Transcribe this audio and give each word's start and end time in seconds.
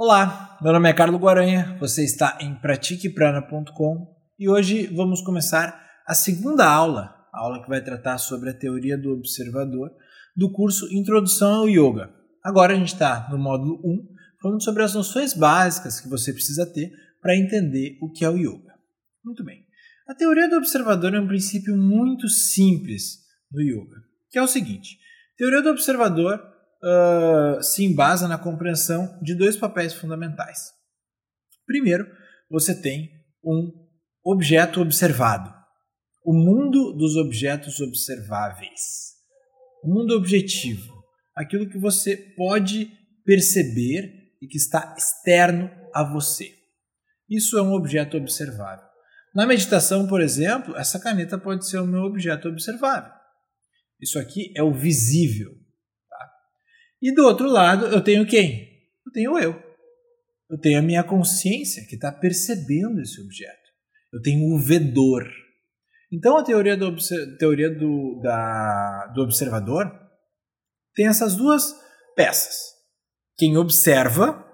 Olá, 0.00 0.56
meu 0.62 0.72
nome 0.72 0.88
é 0.88 0.92
Carlos 0.92 1.20
Guaranha, 1.20 1.76
você 1.80 2.04
está 2.04 2.38
em 2.40 2.54
pratiqueprana.com 2.54 4.06
e 4.38 4.48
hoje 4.48 4.86
vamos 4.86 5.20
começar 5.22 5.84
a 6.06 6.14
segunda 6.14 6.70
aula, 6.70 7.26
a 7.34 7.40
aula 7.40 7.60
que 7.60 7.68
vai 7.68 7.82
tratar 7.82 8.16
sobre 8.18 8.48
a 8.48 8.54
teoria 8.54 8.96
do 8.96 9.10
observador 9.10 9.90
do 10.36 10.52
curso 10.52 10.86
Introdução 10.94 11.62
ao 11.62 11.68
Yoga. 11.68 12.14
Agora 12.44 12.74
a 12.74 12.76
gente 12.76 12.92
está 12.92 13.26
no 13.28 13.38
módulo 13.38 13.80
1, 13.84 14.06
falando 14.40 14.62
sobre 14.62 14.84
as 14.84 14.94
noções 14.94 15.34
básicas 15.34 16.00
que 16.00 16.08
você 16.08 16.32
precisa 16.32 16.64
ter 16.64 16.92
para 17.20 17.36
entender 17.36 17.98
o 18.00 18.08
que 18.08 18.24
é 18.24 18.30
o 18.30 18.36
Yoga. 18.36 18.74
Muito 19.24 19.42
bem. 19.42 19.66
A 20.08 20.14
teoria 20.14 20.48
do 20.48 20.58
observador 20.58 21.12
é 21.12 21.20
um 21.20 21.26
princípio 21.26 21.76
muito 21.76 22.28
simples 22.28 23.18
no 23.50 23.60
Yoga, 23.60 23.96
que 24.30 24.38
é 24.38 24.42
o 24.42 24.46
seguinte: 24.46 24.96
a 25.34 25.38
teoria 25.38 25.60
do 25.60 25.70
observador 25.70 26.40
uh, 26.82 27.62
se 27.62 27.84
embasa 27.84 28.28
na 28.28 28.38
compreensão 28.38 29.18
de 29.22 29.34
dois 29.34 29.56
papéis 29.56 29.92
fundamentais. 29.92 30.72
Primeiro, 31.66 32.06
você 32.50 32.74
tem 32.74 33.10
um 33.44 33.70
objeto 34.24 34.80
observado, 34.80 35.52
o 36.24 36.32
mundo 36.32 36.92
dos 36.92 37.16
objetos 37.16 37.80
observáveis, 37.80 39.14
o 39.82 39.88
mundo 39.88 40.14
objetivo, 40.14 40.92
aquilo 41.34 41.68
que 41.68 41.78
você 41.78 42.16
pode 42.36 42.90
perceber 43.24 44.12
e 44.42 44.46
que 44.46 44.56
está 44.56 44.94
externo 44.96 45.70
a 45.94 46.02
você. 46.02 46.52
Isso 47.28 47.58
é 47.58 47.62
um 47.62 47.72
objeto 47.72 48.16
observável. 48.16 48.86
Na 49.34 49.46
meditação, 49.46 50.06
por 50.06 50.20
exemplo, 50.20 50.76
essa 50.76 50.98
caneta 50.98 51.38
pode 51.38 51.68
ser 51.68 51.78
o 51.78 51.86
meu 51.86 52.02
objeto 52.02 52.48
observável. 52.48 53.12
Isso 54.00 54.18
aqui 54.18 54.52
é 54.56 54.62
o 54.62 54.72
visível. 54.72 55.50
E 57.00 57.12
do 57.14 57.24
outro 57.24 57.48
lado, 57.48 57.86
eu 57.86 58.02
tenho 58.02 58.26
quem? 58.26 58.68
Eu 59.06 59.12
tenho 59.12 59.38
eu. 59.38 59.68
Eu 60.50 60.58
tenho 60.58 60.78
a 60.78 60.82
minha 60.82 61.04
consciência 61.04 61.86
que 61.86 61.94
está 61.94 62.10
percebendo 62.10 63.00
esse 63.00 63.20
objeto. 63.20 63.68
Eu 64.12 64.20
tenho 64.22 64.54
o 64.54 64.58
vedor. 64.58 65.28
Então, 66.10 66.38
a 66.38 66.42
teoria 66.42 66.76
do, 66.76 66.96
teoria 67.38 67.70
do, 67.70 68.18
da, 68.22 69.12
do 69.14 69.22
observador 69.22 69.92
tem 70.94 71.06
essas 71.06 71.36
duas 71.36 71.74
peças: 72.16 72.56
quem 73.36 73.56
observa 73.56 74.44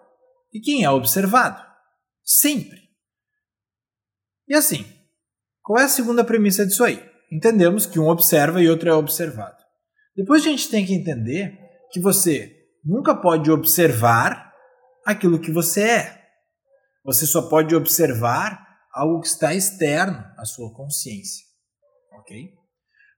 e 0.52 0.60
quem 0.60 0.84
é 0.84 0.90
observado. 0.90 1.64
Sempre. 2.24 2.82
E 4.48 4.54
assim, 4.54 4.84
qual 5.62 5.78
é 5.78 5.84
a 5.84 5.88
segunda 5.88 6.24
premissa 6.24 6.66
disso 6.66 6.84
aí? 6.84 7.02
Entendemos 7.32 7.86
que 7.86 7.98
um 7.98 8.08
observa 8.08 8.60
e 8.60 8.68
outro 8.68 8.88
é 8.88 8.94
observado. 8.94 9.56
Depois 10.16 10.42
a 10.42 10.48
gente 10.48 10.68
tem 10.68 10.84
que 10.84 10.94
entender 10.94 11.58
que 11.94 12.00
você 12.00 12.52
nunca 12.84 13.14
pode 13.14 13.48
observar 13.52 14.52
aquilo 15.06 15.40
que 15.40 15.52
você 15.52 15.80
é. 15.80 16.24
Você 17.04 17.24
só 17.24 17.48
pode 17.48 17.72
observar 17.72 18.66
algo 18.92 19.20
que 19.20 19.28
está 19.28 19.54
externo 19.54 20.18
à 20.36 20.44
sua 20.44 20.74
consciência. 20.74 21.46
Ok? 22.18 22.52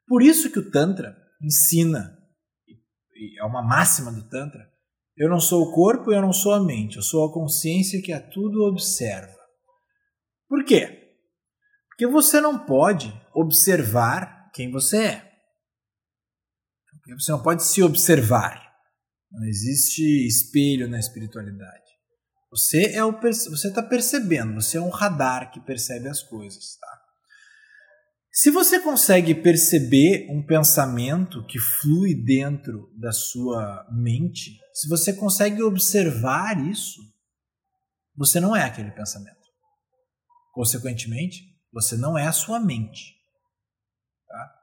Por 0.06 0.22
isso 0.22 0.52
que 0.52 0.58
o 0.58 0.70
Tantra 0.70 1.16
ensina, 1.42 2.18
é 3.38 3.44
uma 3.44 3.62
máxima 3.62 4.12
do 4.12 4.28
Tantra, 4.28 4.70
eu 5.16 5.30
não 5.30 5.40
sou 5.40 5.62
o 5.62 5.72
corpo 5.72 6.12
eu 6.12 6.20
não 6.20 6.32
sou 6.34 6.52
a 6.52 6.62
mente, 6.62 6.96
eu 6.96 7.02
sou 7.02 7.24
a 7.24 7.32
consciência 7.32 8.02
que 8.02 8.12
a 8.12 8.20
tudo 8.20 8.62
observa. 8.64 9.34
Por 10.46 10.62
quê? 10.66 11.16
Porque 11.88 12.06
você 12.06 12.42
não 12.42 12.66
pode 12.66 13.10
observar 13.34 14.50
quem 14.52 14.70
você 14.70 15.02
é. 15.02 15.32
Você 17.18 17.32
não 17.32 17.42
pode 17.42 17.64
se 17.64 17.82
observar. 17.82 18.65
Não 19.30 19.44
existe 19.44 20.02
espelho 20.26 20.88
na 20.88 20.98
espiritualidade. 20.98 21.84
Você 22.50 22.92
é 22.92 23.04
o 23.04 23.12
você 23.20 23.68
está 23.68 23.82
percebendo, 23.82 24.54
você 24.54 24.78
é 24.78 24.80
um 24.80 24.88
radar 24.88 25.50
que 25.50 25.60
percebe 25.60 26.08
as 26.08 26.22
coisas, 26.22 26.76
tá? 26.76 26.96
Se 28.32 28.50
você 28.50 28.78
consegue 28.80 29.34
perceber 29.34 30.26
um 30.30 30.44
pensamento 30.44 31.44
que 31.46 31.58
flui 31.58 32.14
dentro 32.14 32.92
da 32.94 33.10
sua 33.10 33.86
mente, 33.90 34.60
se 34.74 34.88
você 34.88 35.12
consegue 35.12 35.62
observar 35.62 36.62
isso, 36.68 37.00
você 38.14 38.38
não 38.38 38.54
é 38.54 38.62
aquele 38.62 38.90
pensamento. 38.90 39.36
Consequentemente, 40.52 41.44
você 41.72 41.96
não 41.96 42.16
é 42.16 42.26
a 42.26 42.32
sua 42.32 42.60
mente. 42.60 43.14
Tá? 44.28 44.54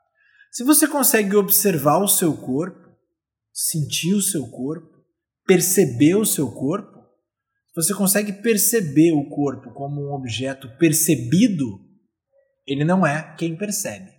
Se 0.52 0.64
você 0.64 0.88
consegue 0.88 1.36
observar 1.36 1.98
o 1.98 2.08
seu 2.08 2.38
corpo, 2.38 2.83
sentir 3.54 4.16
o 4.16 4.22
seu 4.22 4.50
corpo, 4.50 4.90
perceber 5.46 6.16
o 6.16 6.26
seu 6.26 6.52
corpo, 6.52 7.04
você 7.76 7.94
consegue 7.94 8.34
perceber 8.34 9.12
o 9.14 9.30
corpo 9.30 9.72
como 9.74 10.02
um 10.02 10.14
objeto 10.14 10.68
percebido, 10.78 11.80
ele 12.66 12.84
não 12.84 13.06
é 13.06 13.36
quem 13.36 13.56
percebe. 13.56 14.12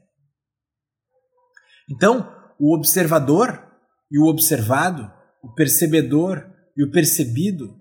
Então, 1.90 2.32
o 2.58 2.74
observador 2.74 3.62
e 4.10 4.18
o 4.18 4.26
observado, 4.26 5.10
o 5.42 5.52
percebedor 5.54 6.50
e 6.76 6.84
o 6.84 6.90
percebido, 6.90 7.80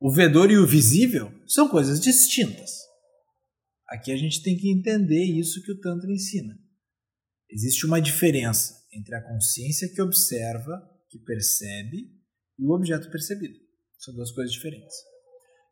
o 0.00 0.12
vedor 0.12 0.50
e 0.50 0.58
o 0.58 0.66
visível 0.66 1.32
são 1.46 1.68
coisas 1.68 2.00
distintas. 2.00 2.70
Aqui 3.88 4.12
a 4.12 4.16
gente 4.16 4.42
tem 4.42 4.56
que 4.56 4.70
entender 4.70 5.24
isso 5.24 5.62
que 5.62 5.72
o 5.72 5.80
Tantra 5.80 6.10
ensina. 6.10 6.54
Existe 7.50 7.86
uma 7.86 8.00
diferença 8.00 8.74
entre 8.92 9.14
a 9.14 9.22
consciência 9.22 9.88
que 9.88 10.02
observa, 10.02 10.82
que 11.08 11.18
percebe, 11.18 12.10
e 12.58 12.66
o 12.66 12.72
objeto 12.72 13.10
percebido. 13.10 13.54
São 13.98 14.14
duas 14.14 14.30
coisas 14.32 14.52
diferentes. 14.52 14.94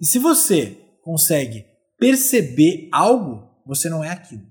E 0.00 0.06
se 0.06 0.18
você 0.18 0.76
consegue 1.02 1.64
perceber 1.98 2.88
algo, 2.92 3.48
você 3.66 3.88
não 3.88 4.02
é 4.02 4.10
aquilo. 4.10 4.46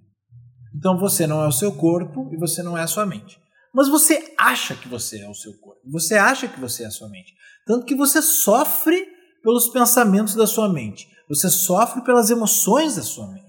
Então 0.76 0.98
você 0.98 1.26
não 1.26 1.42
é 1.42 1.48
o 1.48 1.52
seu 1.52 1.72
corpo 1.72 2.30
e 2.34 2.38
você 2.38 2.62
não 2.62 2.78
é 2.78 2.82
a 2.82 2.88
sua 2.88 3.06
mente. 3.06 3.40
Mas 3.74 3.90
você 3.90 4.34
acha 4.38 4.76
que 4.76 4.88
você 4.88 5.20
é 5.20 5.30
o 5.30 5.34
seu 5.34 5.54
corpo. 5.60 5.82
Você 5.92 6.16
acha 6.16 6.48
que 6.48 6.60
você 6.60 6.84
é 6.84 6.88
a 6.88 6.92
sua 6.92 7.10
mente. 7.10 7.34
Tanto 7.66 7.86
que 7.86 7.96
você 7.96 8.22
sofre 8.22 9.06
pelos 9.44 9.70
pensamentos 9.70 10.36
da 10.36 10.48
sua 10.48 10.72
mente. 10.72 11.08
Você 11.28 11.50
sofre 11.50 12.04
pelas 12.04 12.30
emoções 12.30 12.96
da 12.96 13.02
sua 13.02 13.28
mente. 13.32 13.46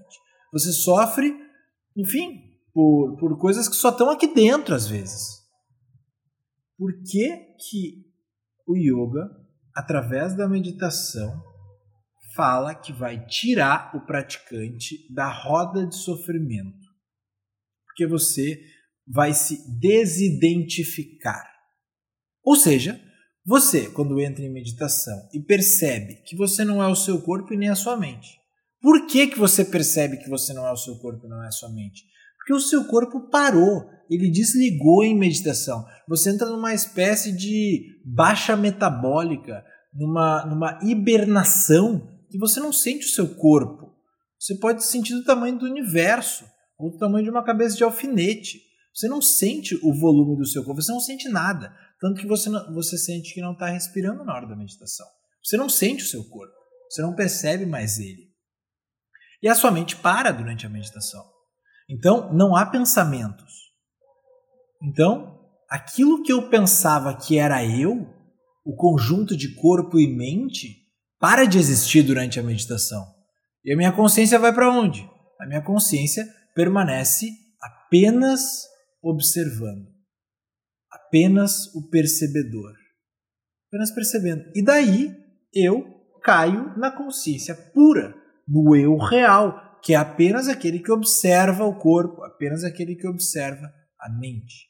Você 0.51 0.71
sofre, 0.71 1.33
enfim, 1.95 2.41
por, 2.77 3.17
por 3.17 3.39
coisas 3.39 3.67
que 3.67 3.75
só 3.75 3.89
estão 3.89 4.11
aqui 4.11 4.31
dentro 4.31 4.75
às 4.75 4.87
vezes. 4.87 5.41
Por 6.77 6.93
que, 7.01 7.35
que 7.57 8.05
o 8.67 8.77
yoga, 8.77 9.27
através 9.75 10.37
da 10.37 10.47
meditação, 10.47 11.41
fala 12.35 12.75
que 12.75 12.93
vai 12.93 13.25
tirar 13.25 13.95
o 13.95 14.05
praticante 14.05 15.11
da 15.11 15.27
roda 15.27 15.87
de 15.87 15.95
sofrimento? 15.95 16.85
Porque 17.87 18.05
você 18.05 18.61
vai 19.07 19.33
se 19.33 19.57
desidentificar. 19.79 21.51
Ou 22.43 22.55
seja, 22.55 23.01
você, 23.43 23.89
quando 23.89 24.21
entra 24.21 24.45
em 24.45 24.53
meditação 24.53 25.17
e 25.33 25.41
percebe 25.41 26.21
que 26.27 26.35
você 26.35 26.63
não 26.63 26.83
é 26.83 26.87
o 26.87 26.95
seu 26.95 27.19
corpo 27.23 27.55
e 27.55 27.57
nem 27.57 27.69
a 27.69 27.75
sua 27.75 27.97
mente. 27.97 28.37
Por 28.79 29.07
que, 29.07 29.25
que 29.25 29.39
você 29.39 29.65
percebe 29.65 30.17
que 30.17 30.29
você 30.29 30.53
não 30.53 30.67
é 30.67 30.71
o 30.71 30.77
seu 30.77 30.95
corpo 30.99 31.25
e 31.25 31.29
não 31.29 31.43
é 31.43 31.47
a 31.47 31.51
sua 31.51 31.69
mente? 31.73 32.03
Porque 32.47 32.53
o 32.53 32.65
seu 32.65 32.85
corpo 32.85 33.29
parou, 33.29 33.89
ele 34.09 34.31
desligou 34.31 35.03
em 35.03 35.13
meditação. 35.13 35.85
Você 36.07 36.29
entra 36.29 36.47
numa 36.47 36.73
espécie 36.73 37.35
de 37.35 37.99
baixa 38.05 38.55
metabólica, 38.55 39.65
numa, 39.93 40.45
numa 40.45 40.79
hibernação, 40.81 42.07
que 42.29 42.37
você 42.37 42.61
não 42.61 42.71
sente 42.71 43.05
o 43.05 43.09
seu 43.09 43.35
corpo. 43.35 43.93
Você 44.39 44.55
pode 44.55 44.85
sentir 44.85 45.13
do 45.13 45.25
tamanho 45.25 45.59
do 45.59 45.65
universo, 45.65 46.45
ou 46.79 46.89
do 46.89 46.97
tamanho 46.97 47.25
de 47.25 47.29
uma 47.29 47.43
cabeça 47.43 47.75
de 47.75 47.83
alfinete. 47.83 48.61
Você 48.95 49.09
não 49.09 49.21
sente 49.21 49.77
o 49.83 49.93
volume 49.93 50.37
do 50.37 50.47
seu 50.47 50.63
corpo, 50.63 50.81
você 50.81 50.93
não 50.93 51.01
sente 51.01 51.27
nada. 51.27 51.75
Tanto 51.99 52.21
que 52.21 52.27
você, 52.27 52.49
não, 52.49 52.73
você 52.73 52.97
sente 52.97 53.33
que 53.33 53.41
não 53.41 53.51
está 53.51 53.67
respirando 53.67 54.23
na 54.23 54.33
hora 54.33 54.47
da 54.47 54.55
meditação. 54.55 55.05
Você 55.43 55.57
não 55.57 55.67
sente 55.67 56.05
o 56.05 56.07
seu 56.07 56.23
corpo, 56.23 56.55
você 56.89 57.01
não 57.01 57.13
percebe 57.13 57.65
mais 57.65 57.99
ele. 57.99 58.31
E 59.43 59.49
a 59.49 59.55
sua 59.55 59.69
mente 59.69 59.97
para 59.97 60.31
durante 60.31 60.65
a 60.65 60.69
meditação. 60.69 61.36
Então, 61.89 62.33
não 62.33 62.55
há 62.55 62.65
pensamentos. 62.65 63.71
Então, 64.83 65.39
aquilo 65.69 66.21
que 66.23 66.31
eu 66.31 66.49
pensava 66.49 67.15
que 67.15 67.37
era 67.37 67.65
eu, 67.65 68.07
o 68.65 68.75
conjunto 68.75 69.35
de 69.35 69.55
corpo 69.55 69.99
e 69.99 70.07
mente, 70.07 70.85
para 71.19 71.45
de 71.45 71.57
existir 71.57 72.03
durante 72.03 72.39
a 72.39 72.43
meditação. 72.43 73.05
E 73.63 73.73
a 73.73 73.77
minha 73.77 73.91
consciência 73.91 74.37
vai 74.37 74.53
para 74.53 74.71
onde? 74.71 75.09
A 75.39 75.47
minha 75.47 75.61
consciência 75.61 76.27
permanece 76.53 77.29
apenas 77.61 78.41
observando, 79.01 79.87
apenas 80.91 81.73
o 81.73 81.89
percebedor, 81.89 82.73
apenas 83.67 83.91
percebendo. 83.91 84.43
E 84.53 84.63
daí 84.63 85.15
eu 85.53 85.85
caio 86.21 86.77
na 86.77 86.91
consciência 86.91 87.55
pura, 87.73 88.15
no 88.47 88.75
eu 88.75 88.97
real, 88.97 89.66
que 89.87 89.93
é 89.93 89.95
apenas 89.95 90.49
aquele 90.49 90.79
que 90.79 90.91
observa 90.91 91.63
o 91.63 91.79
corpo, 91.79 92.21
apenas 92.21 92.65
aquele 92.65 92.93
que 92.93 93.07
observa 93.07 93.73
a 93.97 94.09
mente. 94.09 94.67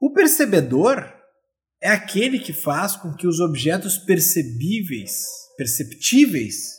O 0.00 0.12
percebedor 0.12 1.12
é 1.82 1.90
aquele 1.90 2.38
que 2.38 2.52
faz 2.52 2.94
com 2.94 3.12
que 3.12 3.26
os 3.26 3.40
objetos 3.40 3.98
percebíveis, 3.98 5.26
perceptíveis, 5.56 6.76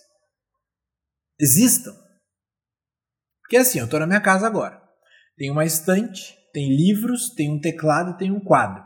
existam. 1.37 1.93
Porque 3.41 3.57
assim, 3.57 3.79
eu 3.79 3.85
estou 3.85 3.99
na 3.99 4.07
minha 4.07 4.21
casa 4.21 4.47
agora. 4.47 4.81
Tem 5.35 5.51
uma 5.51 5.65
estante, 5.65 6.37
tem 6.53 6.73
livros, 6.73 7.31
tem 7.35 7.51
um 7.51 7.59
teclado, 7.59 8.17
tem 8.17 8.31
um 8.31 8.39
quadro. 8.39 8.81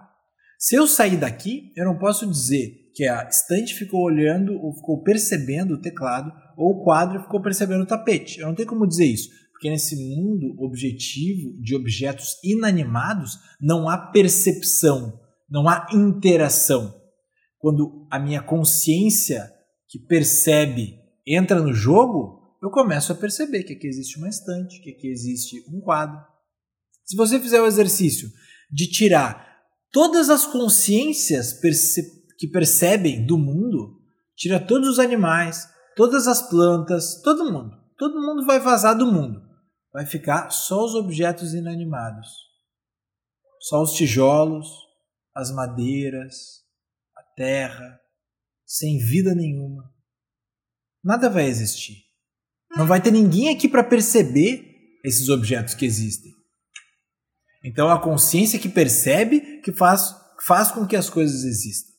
Se 0.57 0.73
eu 0.73 0.87
sair 0.87 1.17
daqui, 1.17 1.71
eu 1.75 1.85
não 1.85 1.99
posso 1.99 2.25
dizer 2.25 2.86
que 2.97 3.07
a 3.07 3.27
estante 3.29 3.75
ficou 3.75 4.01
olhando 4.01 4.59
ou 4.59 4.73
ficou 4.73 5.03
percebendo 5.03 5.75
o 5.75 5.79
teclado 5.79 6.33
ou 6.57 6.71
o 6.71 6.83
quadro 6.83 7.21
ficou 7.21 7.39
percebendo 7.39 7.83
o 7.83 7.85
tapete. 7.85 8.39
Eu 8.39 8.47
não 8.47 8.55
tenho 8.55 8.67
como 8.67 8.87
dizer 8.87 9.05
isso, 9.05 9.29
porque 9.51 9.69
nesse 9.69 9.95
mundo 9.95 10.55
objetivo 10.57 11.61
de 11.61 11.75
objetos 11.75 12.39
inanimados 12.43 13.37
não 13.61 13.87
há 13.87 13.99
percepção, 13.99 15.13
não 15.47 15.69
há 15.69 15.85
interação. 15.93 16.91
Quando 17.59 18.07
a 18.09 18.17
minha 18.17 18.41
consciência 18.41 19.47
que 19.87 19.99
percebe 19.99 20.95
entra 21.23 21.61
no 21.61 21.75
jogo, 21.75 22.57
eu 22.63 22.71
começo 22.71 23.11
a 23.11 23.15
perceber 23.15 23.61
que 23.61 23.73
aqui 23.73 23.85
existe 23.85 24.17
uma 24.17 24.27
estante, 24.27 24.81
que 24.81 24.89
aqui 24.89 25.07
existe 25.07 25.63
um 25.71 25.79
quadro. 25.81 26.19
Se 27.05 27.15
você 27.15 27.39
fizer 27.39 27.61
o 27.61 27.67
exercício 27.67 28.27
de 28.71 28.89
tirar 28.89 29.55
todas 29.91 30.31
as 30.31 30.47
consciências 30.47 31.53
perce 31.53 32.16
que 32.37 32.47
percebem 32.47 33.25
do 33.25 33.37
mundo, 33.37 34.01
tira 34.35 34.59
todos 34.59 34.89
os 34.89 34.99
animais, 34.99 35.67
todas 35.95 36.27
as 36.27 36.47
plantas, 36.49 37.21
todo 37.21 37.51
mundo. 37.51 37.75
Todo 37.97 38.21
mundo 38.21 38.45
vai 38.45 38.59
vazar 38.59 38.95
do 38.95 39.11
mundo. 39.11 39.41
Vai 39.91 40.05
ficar 40.05 40.51
só 40.51 40.85
os 40.85 40.93
objetos 40.93 41.53
inanimados. 41.53 42.27
Só 43.59 43.81
os 43.81 43.93
tijolos, 43.93 44.67
as 45.33 45.51
madeiras, 45.51 46.63
a 47.15 47.23
terra, 47.35 47.99
sem 48.65 48.99
vida 48.99 49.33
nenhuma. 49.33 49.91
Nada 51.03 51.29
vai 51.29 51.45
existir. 51.45 52.05
Não 52.75 52.85
vai 52.85 53.01
ter 53.01 53.11
ninguém 53.11 53.49
aqui 53.49 53.67
para 53.67 53.83
perceber 53.83 54.63
esses 55.03 55.29
objetos 55.29 55.73
que 55.73 55.85
existem. 55.85 56.31
Então 57.63 57.89
a 57.89 57.99
consciência 57.99 58.59
que 58.59 58.69
percebe 58.69 59.61
que 59.61 59.71
faz, 59.71 60.13
faz 60.45 60.69
com 60.71 60.85
que 60.85 60.95
as 60.95 61.09
coisas 61.09 61.43
existam. 61.43 61.96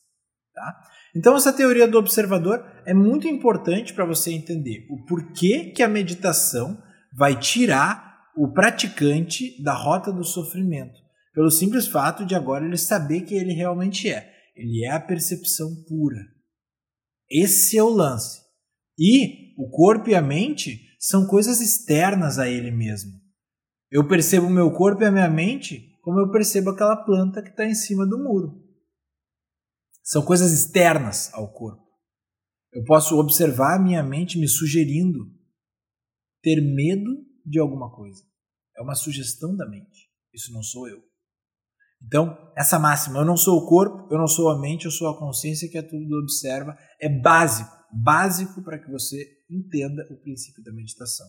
Tá? 0.59 0.77
Então 1.15 1.37
essa 1.37 1.53
teoria 1.53 1.87
do 1.87 1.97
observador 1.97 2.65
é 2.85 2.93
muito 2.93 3.29
importante 3.29 3.93
para 3.93 4.03
você 4.03 4.33
entender 4.33 4.85
o 4.89 5.05
porquê 5.05 5.71
que 5.73 5.81
a 5.81 5.87
meditação 5.87 6.77
vai 7.15 7.39
tirar 7.39 8.27
o 8.35 8.51
praticante 8.51 9.55
da 9.63 9.73
rota 9.73 10.11
do 10.11 10.25
sofrimento, 10.25 10.99
pelo 11.33 11.49
simples 11.49 11.87
fato 11.87 12.25
de 12.25 12.35
agora 12.35 12.65
ele 12.65 12.75
saber 12.75 13.21
que 13.21 13.35
ele 13.35 13.53
realmente 13.53 14.11
é. 14.11 14.29
Ele 14.53 14.83
é 14.83 14.91
a 14.91 14.99
percepção 14.99 15.69
pura. 15.87 16.19
Esse 17.31 17.77
é 17.77 17.83
o 17.83 17.87
lance. 17.87 18.41
E 18.99 19.53
o 19.57 19.69
corpo 19.69 20.09
e 20.09 20.15
a 20.15 20.21
mente 20.21 20.81
são 20.99 21.25
coisas 21.25 21.61
externas 21.61 22.37
a 22.37 22.49
ele 22.49 22.69
mesmo. 22.69 23.11
Eu 23.89 24.05
percebo 24.09 24.47
o 24.47 24.51
meu 24.51 24.71
corpo 24.71 25.03
e 25.03 25.05
a 25.05 25.11
minha 25.11 25.29
mente 25.29 25.97
como 26.01 26.19
eu 26.19 26.29
percebo 26.29 26.71
aquela 26.71 26.97
planta 26.97 27.41
que 27.41 27.49
está 27.49 27.65
em 27.65 27.73
cima 27.73 28.05
do 28.05 28.21
muro. 28.21 28.68
São 30.09 30.25
coisas 30.25 30.51
externas 30.51 31.31
ao 31.35 31.53
corpo. 31.53 31.87
Eu 32.73 32.83
posso 32.83 33.15
observar 33.19 33.75
a 33.75 33.79
minha 33.79 34.01
mente 34.01 34.39
me 34.39 34.47
sugerindo 34.47 35.19
ter 36.41 36.59
medo 36.61 37.11
de 37.45 37.59
alguma 37.59 37.95
coisa. 37.95 38.23
É 38.75 38.81
uma 38.81 38.95
sugestão 38.95 39.55
da 39.55 39.69
mente. 39.69 40.09
Isso 40.33 40.51
não 40.51 40.63
sou 40.63 40.89
eu. 40.89 40.97
Então, 42.03 42.35
essa 42.57 42.79
máxima, 42.79 43.19
eu 43.19 43.25
não 43.25 43.37
sou 43.37 43.59
o 43.59 43.67
corpo, 43.67 44.11
eu 44.11 44.17
não 44.17 44.25
sou 44.25 44.49
a 44.49 44.59
mente, 44.59 44.85
eu 44.85 44.91
sou 44.91 45.09
a 45.09 45.19
consciência 45.19 45.69
que 45.69 45.77
é 45.77 45.83
tudo 45.83 46.19
observa, 46.23 46.75
é 46.99 47.07
básico, 47.07 47.71
básico 48.03 48.63
para 48.63 48.79
que 48.79 48.89
você 48.89 49.23
entenda 49.47 50.07
o 50.09 50.17
princípio 50.17 50.63
da 50.63 50.73
meditação. 50.73 51.27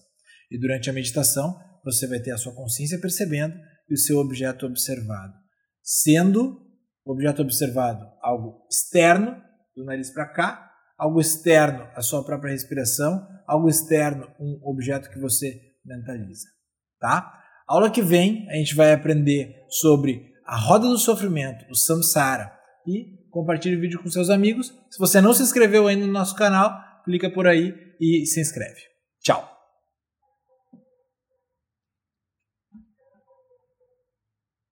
E 0.50 0.58
durante 0.58 0.88
a 0.88 0.92
meditação, 0.94 1.54
você 1.84 2.06
vai 2.06 2.20
ter 2.20 2.30
a 2.30 2.38
sua 2.38 2.54
consciência 2.54 2.98
percebendo 2.98 3.54
e 3.90 3.94
o 3.94 3.98
seu 3.98 4.16
objeto 4.18 4.64
observado. 4.64 5.34
Sendo 5.82 6.69
objeto 7.04 7.42
observado 7.42 8.06
algo 8.22 8.66
externo, 8.70 9.36
do 9.76 9.84
nariz 9.84 10.12
para 10.12 10.26
cá, 10.26 10.70
algo 10.98 11.20
externo, 11.20 11.88
a 11.94 12.02
sua 12.02 12.24
própria 12.24 12.52
respiração, 12.52 13.26
algo 13.46 13.68
externo, 13.68 14.28
um 14.38 14.60
objeto 14.64 15.10
que 15.10 15.18
você 15.18 15.58
mentaliza. 15.84 16.46
Tá? 17.00 17.32
Aula 17.66 17.90
que 17.90 18.02
vem, 18.02 18.46
a 18.50 18.56
gente 18.56 18.74
vai 18.74 18.92
aprender 18.92 19.54
sobre 19.68 20.30
a 20.44 20.58
roda 20.58 20.88
do 20.88 20.98
sofrimento, 20.98 21.64
o 21.70 21.74
samsara. 21.74 22.52
E 22.86 23.20
compartilhe 23.30 23.76
o 23.76 23.80
vídeo 23.80 24.02
com 24.02 24.10
seus 24.10 24.28
amigos. 24.28 24.74
Se 24.90 24.98
você 24.98 25.20
não 25.20 25.32
se 25.32 25.42
inscreveu 25.42 25.86
ainda 25.86 26.06
no 26.06 26.12
nosso 26.12 26.34
canal, 26.34 26.72
clica 27.04 27.30
por 27.30 27.46
aí 27.46 27.72
e 28.00 28.26
se 28.26 28.40
inscreve. 28.40 28.80
Tchau! 29.22 29.59